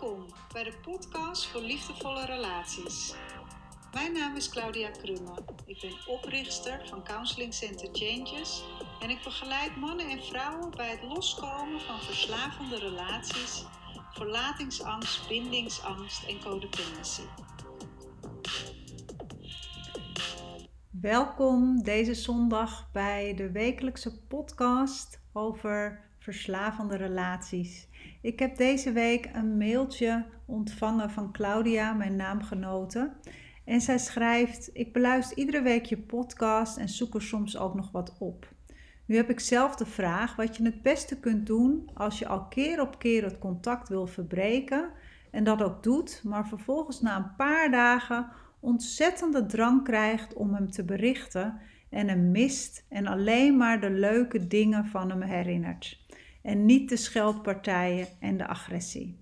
[0.00, 3.14] Welkom bij de podcast voor liefdevolle relaties.
[3.92, 5.34] Mijn naam is Claudia Krumme.
[5.66, 8.64] Ik ben oprichter van Counseling Center Changes
[9.00, 13.64] en ik begeleid mannen en vrouwen bij het loskomen van verslavende relaties,
[14.12, 17.22] verlatingsangst, bindingsangst en codependency.
[20.90, 27.88] Welkom deze zondag bij de wekelijkse podcast over verslavende relaties.
[28.22, 33.12] Ik heb deze week een mailtje ontvangen van Claudia, mijn naamgenote.
[33.64, 37.90] En zij schrijft: Ik beluister iedere week je podcast en zoek er soms ook nog
[37.90, 38.48] wat op.
[39.04, 42.44] Nu heb ik zelf de vraag wat je het beste kunt doen als je al
[42.44, 44.90] keer op keer het contact wil verbreken
[45.30, 48.28] en dat ook doet, maar vervolgens na een paar dagen
[48.60, 51.60] ontzettende drang krijgt om hem te berichten
[51.90, 56.00] en hem mist en alleen maar de leuke dingen van hem herinnert
[56.42, 59.18] en niet de scheldpartijen en de agressie.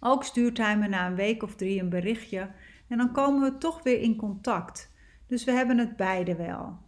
[0.00, 2.50] Ook stuurt hij me na een week of drie een berichtje
[2.88, 4.92] en dan komen we toch weer in contact.
[5.26, 6.78] Dus we hebben het beide wel.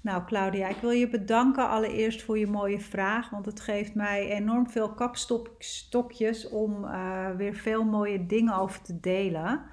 [0.00, 4.28] Nou, Claudia, ik wil je bedanken allereerst voor je mooie vraag, want het geeft mij
[4.28, 9.64] enorm veel kapstokjes om uh, weer veel mooie dingen over te delen.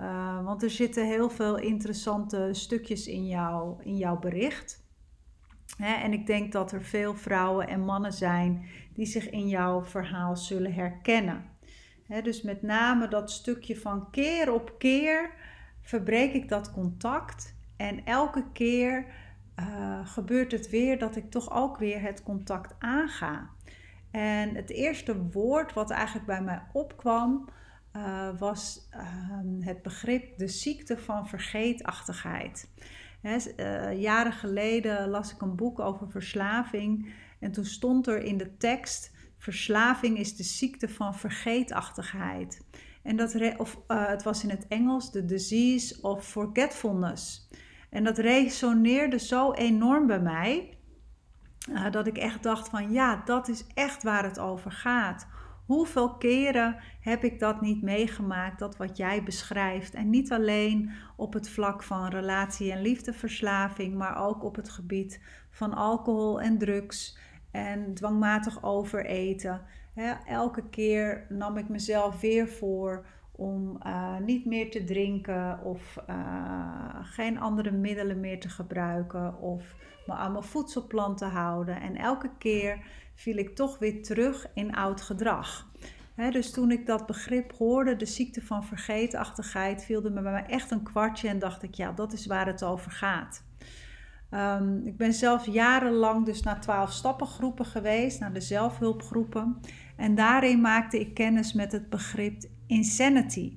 [0.00, 4.81] Uh, want er zitten heel veel interessante stukjes in, jou, in jouw bericht
[5.78, 10.36] en ik denk dat er veel vrouwen en mannen zijn die zich in jouw verhaal
[10.36, 11.44] zullen herkennen.
[12.22, 15.30] dus met name dat stukje van keer op keer
[15.82, 17.54] verbreek ik dat contact.
[17.76, 19.06] En elke keer
[19.56, 23.50] uh, gebeurt het weer dat ik toch ook weer het contact aanga.
[24.10, 27.48] En het eerste woord wat eigenlijk bij mij opkwam,
[27.96, 29.04] uh, was uh,
[29.60, 32.68] het begrip de ziekte van vergeetachtigheid.
[33.22, 38.56] Eh, jaren geleden las ik een boek over verslaving en toen stond er in de
[38.56, 42.64] tekst: verslaving is de ziekte van vergeetachtigheid.
[43.02, 47.48] En dat of, uh, het was in het Engels the disease of forgetfulness.
[47.90, 50.78] En dat resoneerde zo enorm bij mij
[51.70, 55.26] uh, dat ik echt dacht van ja, dat is echt waar het over gaat.
[55.72, 59.94] Hoeveel keren heb ik dat niet meegemaakt, dat wat jij beschrijft?
[59.94, 65.20] En niet alleen op het vlak van relatie- en liefdeverslaving, maar ook op het gebied
[65.50, 67.18] van alcohol en drugs
[67.50, 69.60] en dwangmatig overeten.
[70.26, 76.96] elke keer nam ik mezelf weer voor om uh, niet meer te drinken of uh,
[77.02, 79.74] geen andere middelen meer te gebruiken of
[80.06, 81.80] me aan mijn voedselplan te houden.
[81.80, 82.78] En elke keer
[83.14, 85.70] viel ik toch weer terug in oud gedrag.
[86.30, 90.46] dus toen ik dat begrip hoorde, de ziekte van vergeetachtigheid, viel er me bij mij
[90.46, 93.44] echt een kwartje en dacht ik, ja, dat is waar het over gaat.
[94.34, 99.60] Um, ik ben zelf jarenlang dus naar twaalf stappengroepen geweest, naar de zelfhulpgroepen.
[99.96, 103.56] En daarin maakte ik kennis met het begrip insanity,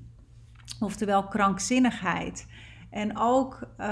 [0.80, 2.48] oftewel krankzinnigheid.
[2.96, 3.88] En ook uh,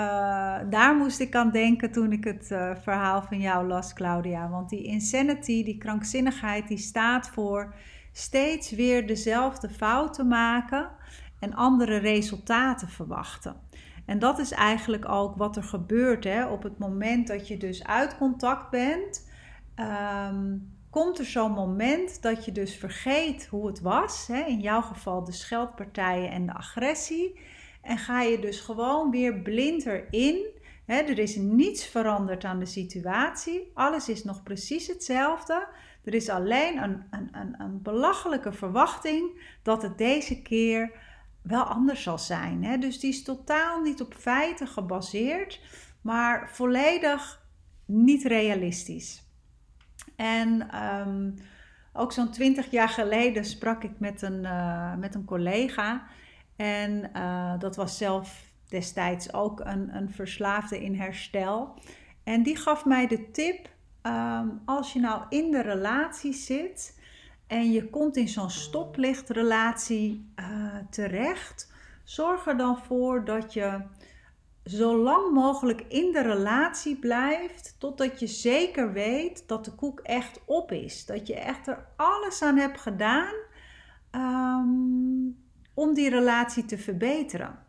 [0.70, 4.50] daar moest ik aan denken toen ik het uh, verhaal van jou las, Claudia.
[4.50, 7.76] Want die insanity, die krankzinnigheid, die staat voor
[8.12, 10.90] steeds weer dezelfde fouten maken
[11.40, 13.56] en andere resultaten verwachten.
[14.06, 16.46] En dat is eigenlijk ook wat er gebeurt hè?
[16.46, 19.30] op het moment dat je dus uit contact bent.
[20.30, 24.28] Um, komt er zo'n moment dat je dus vergeet hoe het was.
[24.28, 24.44] Hè?
[24.44, 27.40] In jouw geval de scheldpartijen en de agressie.
[27.84, 30.46] En ga je dus gewoon weer blind erin.
[30.86, 33.72] Er is niets veranderd aan de situatie.
[33.74, 35.68] Alles is nog precies hetzelfde.
[36.04, 40.92] Er is alleen een, een, een, een belachelijke verwachting dat het deze keer
[41.42, 42.80] wel anders zal zijn.
[42.80, 45.60] Dus die is totaal niet op feiten gebaseerd,
[46.02, 47.42] maar volledig
[47.86, 49.24] niet realistisch.
[50.16, 51.34] En um,
[51.94, 56.08] ook zo'n twintig jaar geleden sprak ik met een, uh, met een collega.
[56.56, 61.74] En uh, dat was zelf destijds ook een, een verslaafde in herstel.
[62.24, 63.70] En die gaf mij de tip:
[64.04, 67.00] um, als je nou in de relatie zit
[67.48, 71.72] en je komt in zo'n stoplichtrelatie uh, terecht,
[72.04, 73.82] zorg er dan voor dat je
[74.66, 80.40] zo lang mogelijk in de relatie blijft totdat je zeker weet dat de koek echt
[80.46, 81.06] op is.
[81.06, 83.34] Dat je echt er alles aan hebt gedaan
[84.12, 85.43] um,
[85.74, 87.60] om die relatie te verbeteren.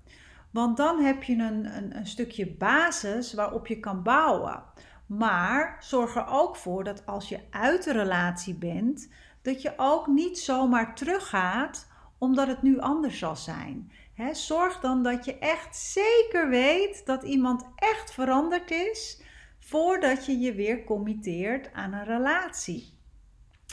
[0.51, 4.62] Want dan heb je een, een, een stukje basis waarop je kan bouwen.
[5.06, 9.12] Maar zorg er ook voor dat als je uit de relatie bent,
[9.43, 13.93] dat je ook niet zomaar teruggaat omdat het nu anders zal zijn.
[14.33, 19.23] zorg dan dat je echt zeker weet dat iemand echt veranderd is
[19.59, 22.93] voordat je je weer committeert aan een relatie.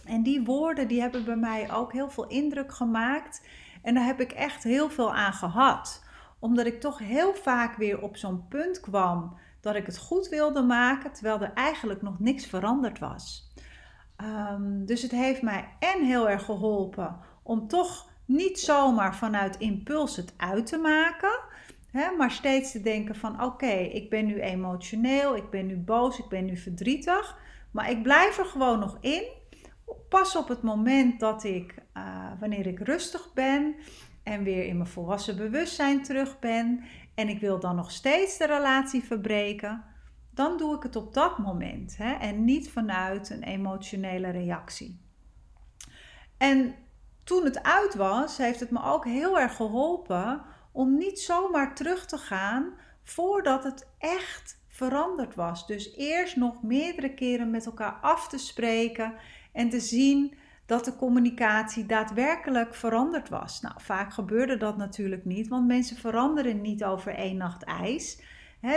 [0.05, 3.47] En die woorden die hebben bij mij ook heel veel indruk gemaakt.
[3.81, 6.03] En daar heb ik echt heel veel aan gehad.
[6.39, 10.61] Omdat ik toch heel vaak weer op zo'n punt kwam dat ik het goed wilde
[10.61, 13.53] maken, terwijl er eigenlijk nog niks veranderd was.
[14.15, 20.15] Ehm, dus het heeft mij en heel erg geholpen om toch niet zomaar vanuit impuls
[20.15, 21.39] het uit te maken,
[22.17, 26.27] maar steeds te denken van oké, ik ben nu emotioneel, ik ben nu boos, ik
[26.29, 27.37] ben nu verdrietig,
[27.71, 29.23] maar ik blijf er gewoon nog in.
[30.11, 33.75] Pas op het moment dat ik, uh, wanneer ik rustig ben
[34.23, 36.83] en weer in mijn volwassen bewustzijn terug ben
[37.15, 39.83] en ik wil dan nog steeds de relatie verbreken,
[40.29, 44.99] dan doe ik het op dat moment hè, en niet vanuit een emotionele reactie.
[46.37, 46.75] En
[47.23, 50.41] toen het uit was, heeft het me ook heel erg geholpen
[50.71, 52.73] om niet zomaar terug te gaan
[53.03, 55.67] voordat het echt veranderd was.
[55.67, 59.13] Dus eerst nog meerdere keren met elkaar af te spreken
[59.53, 60.33] en te zien
[60.65, 63.61] dat de communicatie daadwerkelijk veranderd was.
[63.61, 68.21] Nou, vaak gebeurde dat natuurlijk niet, want mensen veranderen niet over één nacht ijs.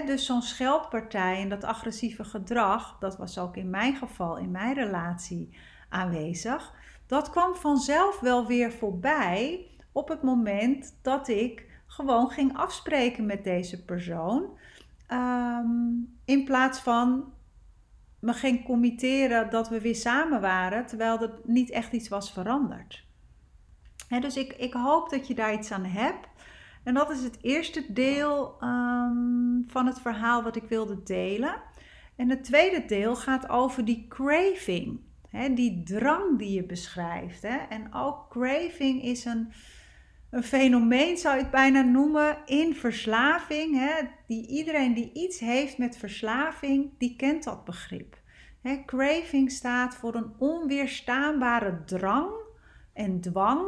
[0.06, 4.75] dus zo'n scheldpartij en dat agressieve gedrag, dat was ook in mijn geval, in mijn
[4.75, 5.56] relatie
[5.88, 6.73] aanwezig.
[7.06, 13.44] Dat kwam vanzelf wel weer voorbij op het moment dat ik gewoon ging afspreken met
[13.44, 14.59] deze persoon.
[15.06, 15.67] Ehm,
[16.25, 17.32] in plaats van
[18.25, 23.06] me ging committeren dat we weer samen waren, terwijl er niet echt iets was veranderd.
[24.21, 26.29] dus ik, ik hoop dat je daar iets aan hebt.
[26.85, 31.62] En dat is het eerste deel ehm, van het verhaal wat ik wilde delen.
[32.17, 35.00] En het tweede deel gaat over die craving,
[35.55, 37.44] die drang die je beschrijft.
[37.69, 39.53] En ook craving is een,
[40.35, 43.79] een fenomeen, zou ik bijna noemen, in verslaving.
[43.79, 48.17] Hè, die, iedereen die iets heeft met verslaving, die kent dat begrip.
[48.63, 52.33] Hè, craving staat voor een onweerstaanbare drang
[52.93, 53.67] en dwang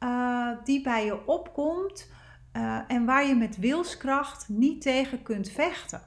[0.00, 2.10] uh, die bij je opkomt
[2.56, 6.00] uh, en waar je met wilskracht niet tegen kunt vechten.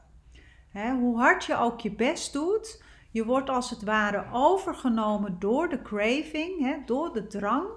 [0.69, 5.69] Hè, hoe hard je ook je best doet, je wordt als het ware overgenomen door
[5.69, 7.68] de craving, hè, door de drang.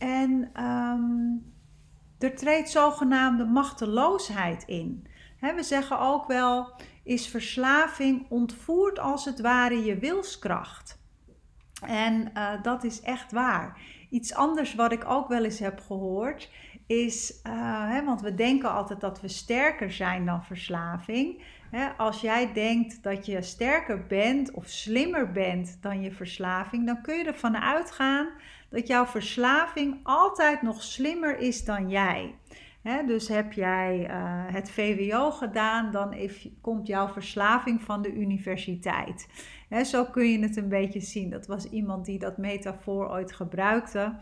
[0.00, 1.52] En um,
[2.18, 5.06] er treedt zogenaamde machteloosheid in.
[5.40, 6.72] we zeggen ook wel,
[7.04, 10.98] is verslaving ontvoert als het ware je wilskracht.
[11.86, 13.80] En uh, dat is echt waar.
[14.10, 16.50] Iets anders wat ik ook wel eens heb gehoord
[16.86, 17.40] is,
[17.88, 21.42] hè, want we denken altijd dat we sterker zijn dan verslaving.
[21.96, 27.16] Als jij denkt dat je sterker bent of slimmer bent dan je verslaving, dan kun
[27.16, 28.28] je ervan uitgaan
[28.70, 32.34] dat jouw verslaving altijd nog slimmer is dan jij.
[33.06, 36.14] dus heb jij uh, het VWO gedaan, dan
[36.60, 39.28] komt jouw verslaving van de universiteit.
[39.84, 41.30] zo kun je het een beetje zien.
[41.30, 44.14] Dat was iemand die dat metafoor ooit gebruikte.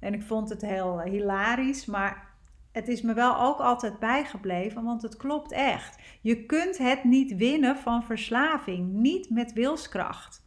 [0.00, 2.34] En ik vond het heel hilarisch, maar
[2.72, 5.98] het is me wel ook altijd bijgebleven, want het klopt echt.
[6.20, 10.46] Je kunt het niet winnen van verslaving, niet met wilskracht.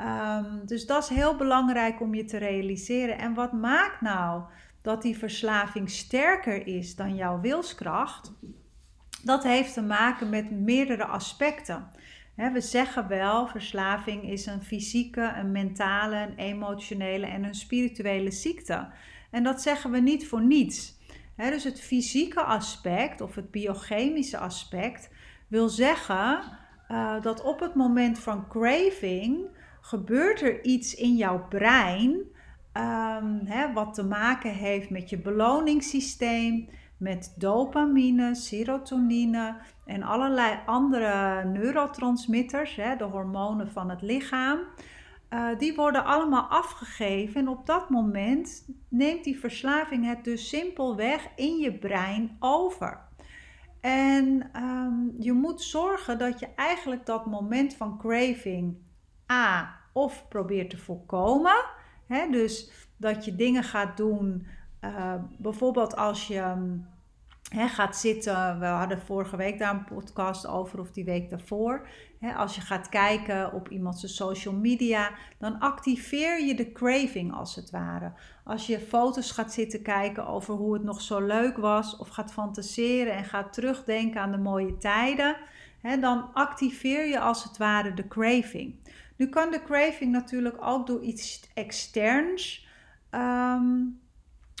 [0.00, 3.18] Um, dus dat is heel belangrijk om je te realiseren.
[3.18, 4.42] En wat maakt nou
[4.82, 8.32] dat die verslaving sterker is dan jouw wilskracht?
[9.22, 11.88] Dat heeft te maken met meerdere aspecten.
[12.34, 18.88] we zeggen wel, verslaving is een fysieke, een mentale, een emotionele en een spirituele ziekte.
[19.30, 20.98] En dat zeggen we niet voor niets.
[21.36, 25.10] dus het fysieke aspect of het biochemische aspect
[25.48, 26.42] wil zeggen
[26.90, 29.46] uh, dat op het moment van craving
[29.84, 36.68] gebeurt er iets in jouw brein um, hè, wat te maken heeft met je beloningssysteem,
[36.96, 44.58] met dopamine, serotonine en allerlei andere neurotransmitters, hè, de hormonen van het lichaam.
[45.30, 51.28] Uh, die worden allemaal afgegeven en op dat moment neemt die verslaving het dus simpelweg
[51.36, 53.00] in je brein over.
[53.80, 58.76] En um, je moet zorgen dat je eigenlijk dat moment van craving
[59.32, 61.64] A of probeert te voorkomen.
[62.30, 64.46] Dus dat je dingen gaat doen,
[64.80, 66.86] uh, bijvoorbeeld als je mm,
[67.50, 68.58] gaat zitten.
[68.58, 71.88] We hadden vorige week daar een podcast over, of die week daarvoor.
[72.36, 77.70] Als je gaat kijken op iemands social media, dan activeer je de craving als het
[77.70, 78.12] ware.
[78.44, 82.32] Als je foto's gaat zitten kijken over hoe het nog zo leuk was, of gaat
[82.32, 85.36] fantaseren en gaat terugdenken aan de mooie tijden,
[86.00, 88.74] dan activeer je als het ware de craving.
[89.16, 92.66] Nu kan de craving natuurlijk ook door iets externs
[93.10, 93.82] ehm,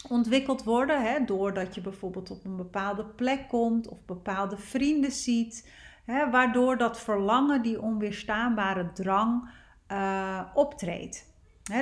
[0.08, 1.26] ontwikkeld worden.
[1.26, 5.72] Doordat je bijvoorbeeld op een bepaalde plek komt of bepaalde vrienden ziet.
[6.06, 9.50] Waardoor dat verlangen, die onweerstaanbare drang,
[9.92, 11.32] uh, optreedt.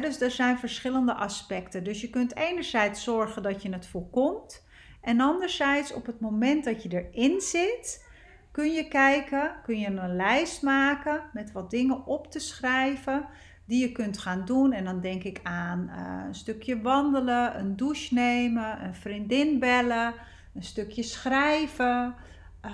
[0.00, 1.84] dus er zijn verschillende aspecten.
[1.84, 4.64] Dus je kunt enerzijds zorgen dat je het voorkomt.
[5.00, 8.11] En anderzijds op het moment dat je erin zit,
[8.52, 13.26] kun je kijken, kun je een lijst maken met wat dingen op te schrijven
[13.64, 14.73] die je kunt gaan doen.
[14.73, 20.14] En dan denk ik aan uh, een stukje wandelen, een douche nemen, een vriendin bellen,
[20.54, 22.14] een stukje schrijven.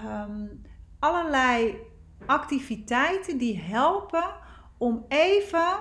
[0.06, 0.62] Um,
[0.98, 1.76] allerlei
[2.26, 4.24] activiteiten die helpen
[4.78, 5.78] om even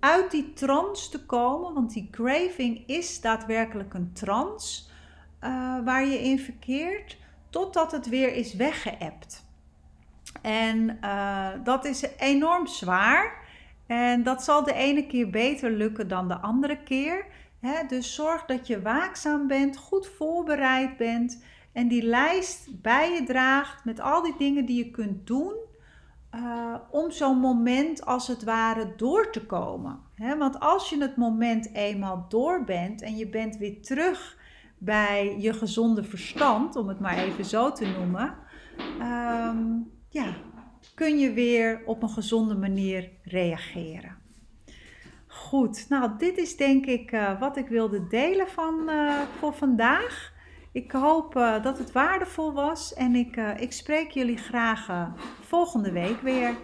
[0.00, 1.74] uit die trance te komen.
[1.74, 4.88] Want die craving is daadwerkelijk een trance
[5.40, 7.16] uh, waar je in verkeert,
[7.50, 9.48] totdat het weer is weggeëpt.
[10.42, 13.48] En uh, dat is enorm zwaar.
[13.86, 17.26] En dat zal de ene keer beter lukken dan de andere keer.
[17.88, 21.42] dus zorg dat je waakzaam bent, goed voorbereid bent
[21.72, 25.54] en die lijst bij je draagt met al die dingen die je kunt doen
[26.34, 30.00] uh, om zo'n moment als het ware door te komen.
[30.38, 34.36] want als je het moment eenmaal door bent en je bent weer terug
[34.80, 38.34] bij je gezonde verstand, om het maar even zo te noemen,
[38.98, 39.58] ehm,
[40.08, 40.34] ja,
[40.94, 44.16] kun je weer op een gezonde manier reageren.
[45.26, 50.32] Goed, nou dit is denk ik uh, wat ik wilde delen van, uh, voor vandaag.
[50.72, 55.10] Ik hoop uh, dat het waardevol was en ik, ik spreek jullie graag
[55.40, 56.54] volgende week weer.